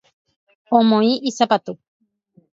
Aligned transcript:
Omoĩ 0.77 1.11
isapatu. 1.29 1.71